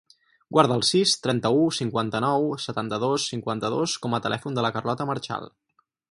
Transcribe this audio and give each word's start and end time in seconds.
Guarda 0.55 0.75
el 0.79 0.83
sis, 0.87 1.11
trenta-u, 1.25 1.67
cinquanta-nou, 1.79 2.47
setanta-dos, 2.63 3.25
cinquanta-dos 3.33 3.93
com 4.07 4.17
a 4.17 4.21
telèfon 4.29 4.57
de 4.59 4.65
la 4.67 4.73
Carlota 4.79 5.07
Marchal. 5.11 5.47